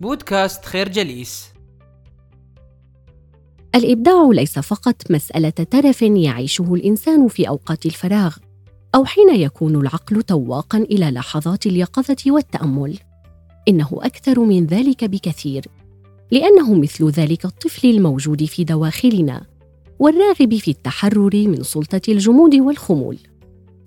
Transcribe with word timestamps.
بودكاست 0.00 0.64
خير 0.64 0.88
جليس. 0.88 1.48
الإبداع 3.74 4.30
ليس 4.32 4.58
فقط 4.58 5.10
مسألة 5.10 5.50
ترف 5.50 6.02
يعيشه 6.02 6.74
الإنسان 6.74 7.28
في 7.28 7.48
أوقات 7.48 7.86
الفراغ 7.86 8.36
أو 8.94 9.04
حين 9.04 9.34
يكون 9.34 9.76
العقل 9.76 10.22
تواقا 10.22 10.78
إلى 10.78 11.10
لحظات 11.10 11.66
اليقظة 11.66 12.16
والتأمل. 12.26 12.98
إنه 13.68 13.88
أكثر 13.92 14.40
من 14.40 14.66
ذلك 14.66 15.04
بكثير 15.04 15.64
لأنه 16.30 16.74
مثل 16.74 17.10
ذلك 17.10 17.44
الطفل 17.44 17.90
الموجود 17.90 18.44
في 18.44 18.64
دواخلنا 18.64 19.46
والراغب 19.98 20.54
في 20.54 20.70
التحرر 20.70 21.34
من 21.34 21.62
سلطة 21.62 22.02
الجمود 22.08 22.54
والخمول. 22.54 23.18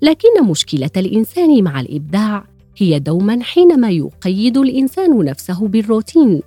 لكن 0.02 0.44
مشكلة 0.44 0.92
الإنسان 0.98 1.64
مع 1.64 1.82
الإبداع 1.82 2.53
هي 2.78 3.00
دوما 3.00 3.44
حينما 3.44 3.90
يقيد 3.90 4.58
الإنسان 4.58 5.26
نفسه 5.26 5.68
بالروتين 5.68 6.42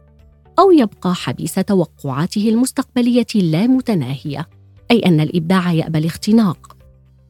أو 0.59 0.71
يبقى 0.71 1.15
حبيس 1.15 1.55
توقعاته 1.55 2.48
المستقبلية 2.48 3.27
اللامتناهيه 3.34 4.48
أي 4.91 4.98
أن 4.98 5.20
الإبداع 5.20 5.73
يأبى 5.73 5.98
الاختناق. 5.98 6.77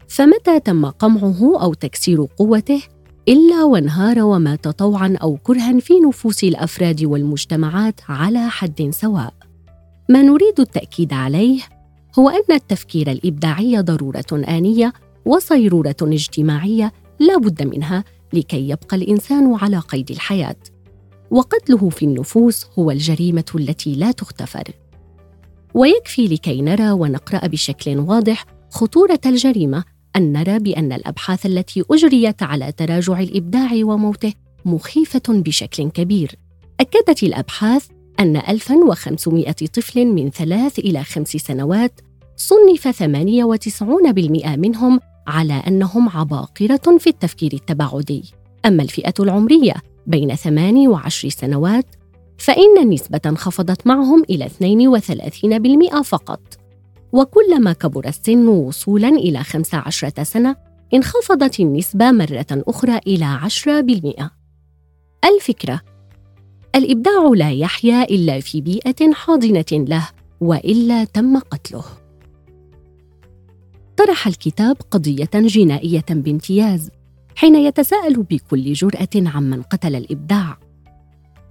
فمتى 0.09 0.60
تم 0.60 0.87
قمعه 0.87 1.62
أو 1.62 1.74
تكسير 1.74 2.27
قوته؟ 2.38 2.82
إلا 3.28 3.64
وانهار 3.64 4.23
ومات 4.23 4.68
طوعا 4.68 5.16
أو 5.23 5.37
كرها 5.37 5.80
في 5.80 6.01
نفوس 6.01 6.45
الأفراد 6.45 7.04
والمجتمعات 7.04 8.01
على 8.09 8.48
حد 8.48 8.90
سواء. 8.90 9.34
ما 10.09 10.23
نريد 10.23 10.60
التأكيد 10.60 11.12
عليه 11.12 11.60
هو 12.18 12.28
أن 12.28 12.54
التفكير 12.54 13.10
الإبداعي 13.10 13.80
ضرورة 13.80 14.24
آنية 14.32 14.92
وصيرورة 15.24 15.96
اجتماعية 16.02 16.92
لا 17.18 17.38
بد 17.38 17.62
منها 17.62 18.04
لكي 18.36 18.68
يبقى 18.68 18.96
الإنسان 18.96 19.54
على 19.54 19.78
قيد 19.78 20.10
الحياة. 20.10 20.56
وقتله 21.30 21.88
في 21.88 22.04
النفوس 22.04 22.66
هو 22.78 22.90
الجريمة 22.90 23.45
التي 23.54 23.95
لا 23.95 24.12
تغتفر. 24.12 24.64
ويكفي 25.74 26.29
لكي 26.29 26.62
نرى 26.62 26.90
ونقرأ 26.90 27.46
بشكل 27.46 27.98
واضح 27.98 28.46
خطورة 28.70 29.20
الجريمة 29.26 29.84
أن 30.16 30.32
نرى 30.32 30.59
بأن 30.59 30.92
الأبحاث 30.92 31.46
التي 31.46 31.84
أجريت 31.90 32.42
على 32.42 32.73
تراجع 32.73 33.20
الإبداع 33.20 33.70
وموته 33.74 34.32
مخيفة 34.64 35.23
بشكل 35.29 35.90
كبير. 35.90 36.38
أكدت 36.80 37.23
الأبحاث 37.23 37.87
أن 38.20 38.37
1500 38.37 39.52
طفل 39.52 40.07
من 40.07 40.30
ثلاث 40.30 40.79
إلى 40.79 41.04
خمس 41.04 41.29
سنوات 41.29 42.01
صنف 42.37 42.88
98% 42.88 44.57
منهم 44.57 45.01
على 45.27 45.63
أنهم 45.66 46.09
عباقرة 46.09 46.99
في 46.99 47.07
التفكير 47.07 47.52
التباعدي. 47.52 48.24
أما 48.66 48.82
الفئة 48.82 49.15
العمرية 49.21 49.74
بين 50.07 50.35
8 50.35 50.88
وعشر 50.88 51.29
سنوات 51.29 51.87
فإن 52.38 52.79
النسبة 52.82 53.21
انخفضت 53.27 53.87
معهم 53.87 54.23
إلى 54.30 54.49
32% 54.49 56.02
فقط. 56.02 56.41
وكلما 57.13 57.73
كبر 57.73 58.09
السن 58.09 58.49
وصولا 58.49 59.09
إلى 59.09 59.45
15 59.45 60.23
سنة 60.23 60.57
انخفضت 60.95 61.60
النسبة 61.60 62.10
مرة 62.10 62.47
أخرى 62.51 63.01
إلى 63.07 63.24
10% 63.24 64.31
الفكرة 65.25 65.81
الإبداع 66.75 67.31
لا 67.34 67.50
يحيا 67.53 68.03
إلا 68.03 68.41
في 68.41 68.60
بيئة 68.60 69.12
حاضنة 69.12 69.65
له 69.72 70.09
وإلا 70.41 71.04
تم 71.04 71.38
قتله. 71.38 71.84
طرح 73.97 74.26
الكتاب 74.26 74.76
قضية 74.91 75.30
جنائية 75.34 76.04
بامتياز 76.10 76.91
حين 77.36 77.54
يتساءل 77.54 78.22
بكل 78.22 78.72
جرأة 78.72 79.08
عمن 79.16 79.62
قتل 79.62 79.94
الإبداع. 79.94 80.58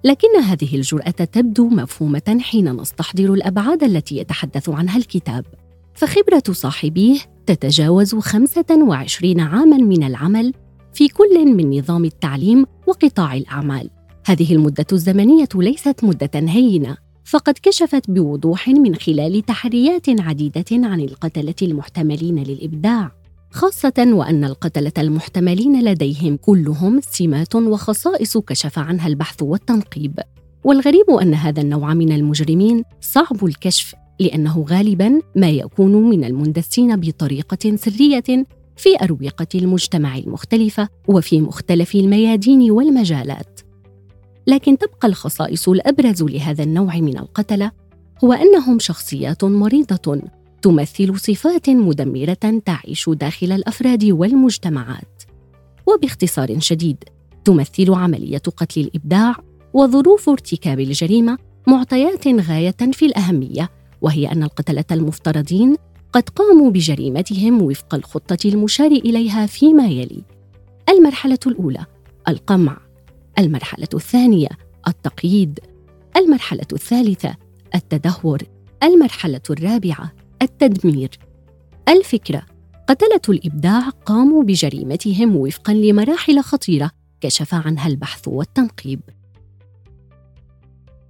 لكن 0.03 0.27
هذه 0.43 0.75
الجرأة 0.75 1.09
تبدو 1.09 1.69
مفهومة 1.69 2.37
حين 2.41 2.81
نستحضر 2.81 3.33
الأبعاد 3.33 3.83
التي 3.83 4.17
يتحدث 4.17 4.69
عنها 4.69 4.97
الكتاب. 4.97 5.45
فخبرة 5.93 6.43
صاحبيه 6.51 7.19
تتجاوز 7.45 8.15
25 8.15 9.39
عاماً 9.39 9.77
من 9.77 10.03
العمل 10.03 10.53
في 10.93 11.07
كل 11.07 11.45
من 11.45 11.77
نظام 11.77 12.05
التعليم 12.05 12.65
وقطاع 12.87 13.35
الأعمال. 13.35 13.89
هذه 14.25 14.53
المدة 14.53 14.85
الزمنية 14.91 15.49
ليست 15.55 16.03
مدة 16.03 16.31
هينة. 16.35 16.97
فقد 17.25 17.53
كشفت 17.63 18.11
بوضوح 18.11 18.67
من 18.67 18.95
خلال 18.95 19.45
تحريات 19.45 20.21
عديدة 20.21 20.65
عن 20.71 21.01
القتلة 21.01 21.55
المحتملين 21.61 22.43
للإبداع 22.43 23.11
خاصة 23.51 23.93
وأن 23.97 24.43
القتلة 24.43 24.91
المحتملين 24.97 25.83
لديهم 25.83 26.37
كلهم 26.37 27.01
سمات 27.01 27.55
وخصائص 27.55 28.37
كشف 28.37 28.79
عنها 28.79 29.07
البحث 29.07 29.43
والتنقيب. 29.43 30.19
والغريب 30.63 31.09
أن 31.09 31.33
هذا 31.33 31.61
النوع 31.61 31.93
من 31.93 32.11
المجرمين 32.11 32.83
صعب 33.01 33.45
الكشف 33.45 33.95
لأنه 34.19 34.65
غالباً 34.69 35.19
ما 35.35 35.49
يكون 35.49 36.09
من 36.09 36.23
المندسين 36.23 36.95
بطريقة 36.95 37.75
سرية 37.75 38.45
في 38.77 39.03
أروقة 39.03 39.47
المجتمع 39.55 40.17
المختلفة 40.17 40.89
وفي 41.07 41.41
مختلف 41.41 41.95
الميادين 41.95 42.71
والمجالات. 42.71 43.54
لكن 44.47 44.77
تبقى 44.77 45.07
الخصائص 45.07 45.69
الأبرز 45.69 46.23
لهذا 46.23 46.63
النوع 46.63 46.95
من 46.95 47.17
القتلة 47.17 47.71
هو 48.23 48.33
أنهم 48.33 48.79
شخصيات 48.79 49.43
مريضة 49.43 50.21
تمثل 50.61 51.19
صفات 51.19 51.69
مدمرة 51.69 52.61
تعيش 52.65 53.09
داخل 53.09 53.51
الأفراد 53.51 54.05
والمجتمعات. 54.05 55.23
وباختصار 55.87 56.59
شديد 56.59 57.03
تمثل 57.45 57.93
عملية 57.93 58.37
قتل 58.37 58.81
الإبداع 58.81 59.35
وظروف 59.73 60.29
ارتكاب 60.29 60.79
الجريمة 60.79 61.37
معطيات 61.67 62.27
غاية 62.27 62.75
في 62.91 63.05
الأهمية 63.05 63.69
وهي 64.01 64.31
أن 64.31 64.43
القتلة 64.43 64.85
المفترضين 64.91 65.75
قد 66.13 66.29
قاموا 66.29 66.71
بجريمتهم 66.71 67.61
وفق 67.61 67.95
الخطة 67.95 68.37
المشار 68.45 68.91
إليها 68.91 69.45
فيما 69.45 69.85
يلي. 69.87 70.23
المرحلة 70.89 71.39
الأولى 71.47 71.85
القمع. 72.27 72.84
المرحلة 73.39 73.87
الثانية 73.93 74.49
التقييد. 74.87 75.59
المرحلة 76.17 76.67
الثالثة 76.73 77.35
التدهور. 77.75 78.39
المرحلة 78.83 79.41
الرابعة 79.49 80.11
التدمير. 80.41 81.09
الفكرة 81.89 82.45
قتلة 82.89 83.21
الإبداع 83.29 83.89
قاموا 83.89 84.43
بجريمتهم 84.43 85.35
وفقا 85.35 85.73
لمراحل 85.73 86.41
خطيرة 86.41 86.91
كشف 87.21 87.53
عنها 87.53 87.87
البحث 87.87 88.27
والتنقيب. 88.27 88.99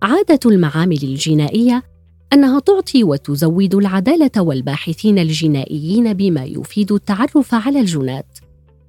عادة 0.03 0.39
المعامل 0.45 0.99
الجنائية 1.03 1.83
أنها 2.33 2.59
تعطي 2.59 3.03
وتزود 3.03 3.75
العدالة 3.75 4.31
والباحثين 4.41 5.19
الجنائيين 5.19 6.13
بما 6.13 6.43
يفيد 6.45 6.91
التعرف 6.91 7.53
على 7.53 7.79
الجنات. 7.79 8.39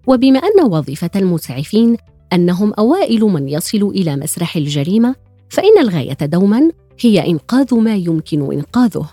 وبما 0.06 0.38
أن 0.38 0.70
وظيفة 0.70 1.10
المسعفين 1.16 1.96
أنهم 2.32 2.72
أوائل 2.72 3.20
من 3.20 3.48
يصل 3.48 3.82
إلى 3.82 4.16
مسرح 4.16 4.56
الجريمة 4.56 5.14
فإن 5.48 5.78
الغاية 5.80 6.18
دوما 6.22 6.70
هي 7.00 7.26
إنقاذ 7.26 7.74
ما 7.74 7.94
يمكن 7.94 8.52
إنقاذه. 8.52 9.08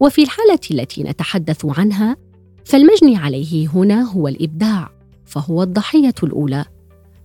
وفي 0.00 0.22
الحالة 0.22 0.60
التي 0.70 1.02
نتحدث 1.02 1.66
عنها 1.78 2.16
فالمجني 2.64 3.16
عليه 3.16 3.68
هنا 3.68 4.02
هو 4.02 4.28
الإبداع 4.28 4.90
فهو 5.24 5.62
الضحية 5.62 6.14
الأولى 6.22 6.64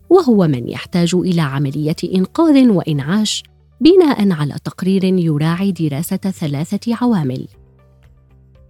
وهو 0.09 0.47
من 0.47 0.69
يحتاج 0.69 1.15
إلى 1.15 1.41
عملية 1.41 1.95
إنقاذ 2.15 2.69
وإنعاش 2.69 3.43
بناء 3.81 4.31
على 4.31 4.55
تقرير 4.63 5.03
يراعي 5.03 5.71
دراسة 5.71 6.17
ثلاثة 6.17 6.95
عوامل. 7.01 7.47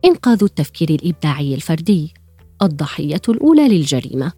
إنقاذ 0.05 0.43
التفكير 0.43 0.89
الإبداعي 0.89 1.55
الفردي 1.55 2.13
الضحية 2.61 3.21
الأولى 3.29 3.67
للجريمة. 3.67 4.31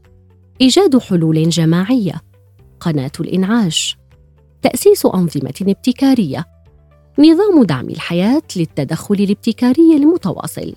إيجاد 0.62 0.98
حلول 0.98 1.50
جماعية. 1.50 2.22
قناة 2.80 3.12
الإنعاش. 3.20 3.98
تأسيس 4.62 5.06
أنظمة 5.06 5.54
ابتكارية 5.62 6.46
نظام 7.20 7.64
دعم 7.64 7.90
الحياة 7.90 8.42
للتدخل 8.56 9.16
الابتكاري 9.16 9.96
المتواصل. 9.96 10.74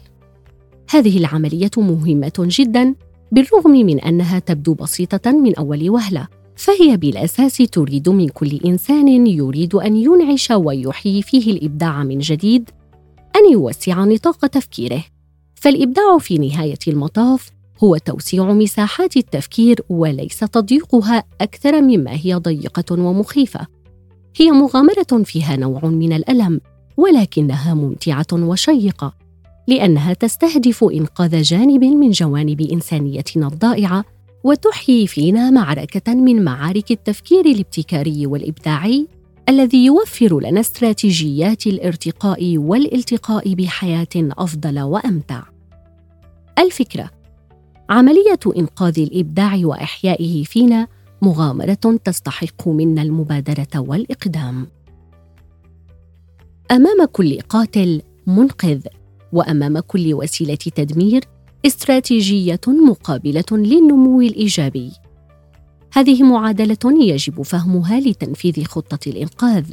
هذه 0.91 1.19
العملية 1.19 1.71
مهمة 1.77 2.32
جدا 2.38 2.94
بالرغم 3.32 3.71
من 3.71 4.00
أنها 4.00 4.38
تبدو 4.38 4.75
بسيطة 4.75 5.31
من 5.31 5.55
أول 5.55 5.91
وهلة 5.91 6.29
فهي 6.56 6.97
بالأساس 6.97 7.56
تريد 7.56 8.09
من 8.09 8.29
كل 8.29 8.61
إنسان 8.65 9.26
يريد 9.26 9.75
أن 9.75 9.97
ينعش 9.97 10.50
ويحيي 10.50 11.23
فيه 11.23 11.53
الإبداع 11.53 12.05
من 12.05 12.19
جديد 12.19 12.71
أن 13.37 13.53
يوسع 13.53 14.05
نطاق 14.05 14.47
تفكيره. 14.47 15.05
فالإبداع 15.55 16.19
في 16.19 16.38
نهاية 16.38 16.79
المطاف 16.88 17.50
هو 17.85 17.97
توسيع 17.97 18.53
مساحات 18.53 19.17
التفكير 19.17 19.81
وليس 19.88 20.38
تضييقها 20.38 21.25
أكثر 21.41 21.81
مما 21.81 22.11
هي 22.12 22.35
ضيقة 22.35 23.00
ومخيفة. 23.03 23.67
هي 24.37 24.50
مغامرة 24.50 25.23
فيها 25.25 25.56
نوع 25.56 25.85
من 25.85 26.12
الألم 26.12 26.61
ولكنها 26.97 27.75
ممتعة 27.75 28.27
وشيقة 28.32 29.15
لأنها 29.69 30.12
تستهدف 30.12 30.85
إنقاذ 30.85 31.43
جانب 31.43 31.85
من 31.85 32.11
جوانب 32.11 32.61
انسانيتنا 32.61 33.47
الضائعة 33.47 34.05
وتحيي 34.44 35.06
فينا 35.06 35.50
معركة 35.50 36.15
من 36.15 36.44
معارك 36.44 36.91
التفكير 36.91 37.47
الابتكاري 37.47 38.26
والإبداعي 38.26 39.06
الذي 39.49 39.85
يوفر 39.85 40.41
لنا 40.41 40.61
استراتيجيات 40.61 41.67
الارتقاء 41.67 42.59
والالتقاء 42.59 43.55
بحياة 43.55 44.09
أفضل 44.17 44.81
وأمتع. 44.81 45.43
الفكرة 46.59 47.20
عملية 47.91 48.41
إنقاذ 48.57 49.01
الإبداع 49.01 49.61
وإحيائه 49.63 50.45
فينا 50.45 50.89
مغامرة 51.23 51.99
تستحق 52.05 52.69
منا 52.69 53.03
المبادرة 53.03 53.81
والإقدام. 53.81 54.67
أمام 56.71 57.05
كل 57.13 57.41
قاتل 57.41 58.03
منقذ 58.27 58.81
وأمام 59.33 59.79
كل 59.79 60.15
وسيلة 60.15 60.55
تدمير 60.55 61.25
استراتيجية 61.67 62.61
مقابلة 62.67 63.45
للنمو 63.53 64.21
الإيجابي. 64.21 64.93
هذه 65.93 66.23
معادلة 66.23 67.03
يجب 67.03 67.43
فهمها 67.43 68.01
لتنفيذ 68.01 68.65
خطة 68.65 69.09
الإنقاذ. 69.09 69.73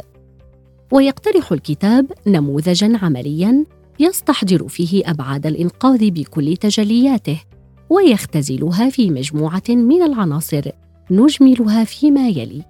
ويقترح 0.92 1.52
الكتاب 1.52 2.12
نموذجا 2.28 2.98
عمليا 3.02 3.66
يستحضر 4.00 4.68
فيه 4.68 5.10
أبعاد 5.12 5.46
الإنقاذ 5.46 6.12
بكل 6.12 6.58
تجلياته. 6.58 7.40
ويختزلها 7.90 8.90
في 8.90 9.12
مجموعة 9.12 9.64
من 9.70 10.02
العناصر. 10.02 10.72
نجملها 11.12 11.84
فيما 11.84 12.28
يلي. 12.28 12.66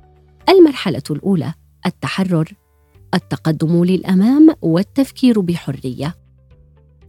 المرحلة 0.49 1.03
الأولى 1.11 1.53
التحرر. 1.85 2.53
التقدم 3.13 3.83
للأمام 3.83 4.55
والتفكير 4.61 5.39
بحرية. 5.39 6.15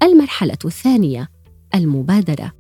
المرحلة 0.03 0.59
الثانية 0.65 1.29
المبادرة. 1.75 2.53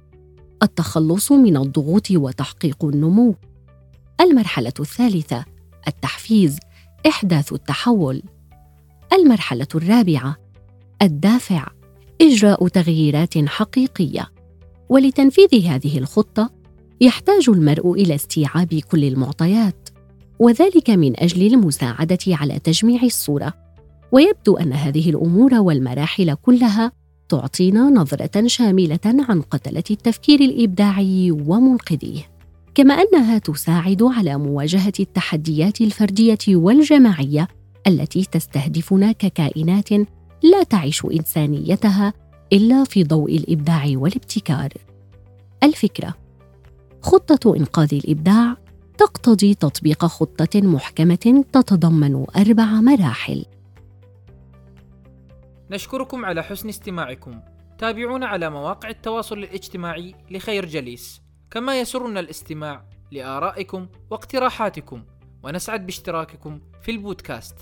التخلص 0.63 1.33
من 1.33 1.57
الضغوط 1.57 2.11
وتحقيق 2.11 2.85
النمو. 2.85 3.35
المرحلة 4.21 4.73
الثالثة 4.81 5.45
التحفيز 5.89 6.59
إحداث 7.09 7.53
التحول. 7.53 8.23
المرحلة 9.13 9.69
الرابعة 9.75 10.37
الدافع 11.03 11.67
إجراء 12.21 12.69
تغييرات 12.69 13.39
حقيقية. 13.39 14.38
ولتنفيذ 14.89 15.67
هذه 15.67 15.99
الخطة 15.99 16.51
يحتاج 17.01 17.49
المرء 17.49 17.93
إلى 17.93 18.15
استيعاب 18.15 18.75
كل 18.75 19.05
المعطيات 19.05 19.89
وذلك 20.39 20.91
من 20.91 21.21
أجل 21.21 21.47
المساعدة 21.47 22.19
على 22.29 22.59
تجميع 22.59 23.03
الصورة. 23.03 23.53
ويبدو 24.13 24.57
أن 24.57 24.73
هذه 24.73 25.11
الأمور 25.11 25.55
والمراحل 25.55 26.35
كلها 26.35 26.93
تعطينا 27.29 27.81
نظرة 27.81 28.47
شاملة 28.47 28.99
عن 29.05 29.43
قتلة 29.43 29.85
التفكير 29.91 30.41
الإبداعي 30.41 31.31
ومنقذيه. 31.31 32.23
كما 32.75 32.95
أنها 32.95 33.39
تساعد 33.39 34.03
على 34.03 34.39
مواجهة 34.39 34.93
التحديات 35.01 35.81
الفردية 35.81 36.39
والجماعية 36.49 37.49
التي 37.87 38.25
تستهدفنا 38.33 39.13
ككائنات 39.13 39.93
لا 40.43 40.63
تعيش 40.71 41.05
إنسانيتها 41.05 42.13
إلا 42.53 42.85
في 42.85 43.05
ضوء 43.05 43.37
الإبداع 43.37 43.85
والابتكار. 43.95 44.69
الفكرة 45.63 46.15
خطة 47.03 47.57
إنقاذ 47.57 47.95
الإبداع 47.95 48.57
تقتضي 48.99 49.55
تطبيق 49.55 50.05
خطة 50.05 50.61
محكمة 50.61 51.45
تتضمن 51.53 52.27
أربع 52.37 52.65
مراحل. 52.65 53.45
نشكركم 55.71 56.25
على 56.25 56.43
حسن 56.43 56.69
استماعكم. 56.69 57.41
تابعونا 57.79 58.27
على 58.27 58.51
مواقع 58.51 58.89
التواصل 58.89 59.39
الاجتماعي 59.39 60.15
لخير 60.31 60.67
جليس. 60.67 61.21
كما 61.51 61.81
يسرنا 61.81 62.21
الاستماع 62.21 62.85
لآرائكم 63.13 63.87
واقتراحاتكم. 64.11 65.05
ونسعد 65.43 65.87
باشتراككم 65.87 66.61
في 66.83 66.91
البودكاست. 66.91 67.57